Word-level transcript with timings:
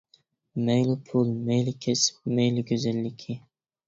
مەيلى 0.69 0.95
پۇل، 1.09 1.29
مەيلى، 1.49 1.73
كەسپى، 1.85 2.33
مەيلى 2.39 2.65
گۈزەللىكى. 2.73 3.37